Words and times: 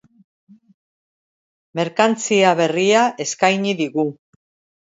Merkantzia 1.81 2.57
berria 2.63 3.05
eskaini 3.27 3.77
digu. 3.83 4.09